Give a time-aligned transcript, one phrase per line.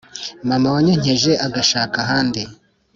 [0.49, 2.41] Mama wanyonkeje agashaka ahandi